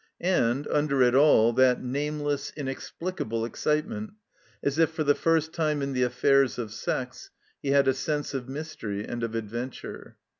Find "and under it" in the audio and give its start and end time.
0.23-1.13